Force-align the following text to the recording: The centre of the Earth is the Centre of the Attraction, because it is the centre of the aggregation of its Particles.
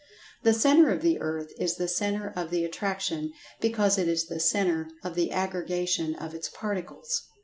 The 0.41 0.55
centre 0.55 0.89
of 0.89 1.03
the 1.03 1.19
Earth 1.21 1.51
is 1.59 1.75
the 1.75 1.87
Centre 1.87 2.33
of 2.35 2.49
the 2.49 2.65
Attraction, 2.65 3.33
because 3.59 3.99
it 3.99 4.07
is 4.07 4.25
the 4.25 4.39
centre 4.39 4.87
of 5.03 5.13
the 5.13 5.31
aggregation 5.31 6.15
of 6.15 6.33
its 6.33 6.49
Particles. 6.49 7.21